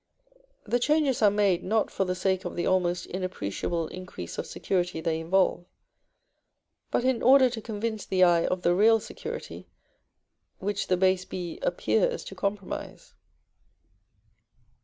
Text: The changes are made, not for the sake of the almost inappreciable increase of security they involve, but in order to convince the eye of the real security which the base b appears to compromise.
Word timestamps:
The 0.63 0.79
changes 0.79 1.21
are 1.21 1.29
made, 1.29 1.63
not 1.63 1.91
for 1.91 2.05
the 2.05 2.15
sake 2.15 2.43
of 2.43 2.55
the 2.55 2.65
almost 2.65 3.05
inappreciable 3.05 3.87
increase 3.89 4.39
of 4.39 4.47
security 4.47 4.99
they 4.99 5.19
involve, 5.19 5.65
but 6.89 7.03
in 7.03 7.21
order 7.21 7.51
to 7.51 7.61
convince 7.61 8.03
the 8.07 8.23
eye 8.23 8.47
of 8.47 8.63
the 8.63 8.73
real 8.73 8.99
security 8.99 9.67
which 10.57 10.87
the 10.87 10.97
base 10.97 11.25
b 11.25 11.59
appears 11.61 12.23
to 12.23 12.33
compromise. 12.33 13.13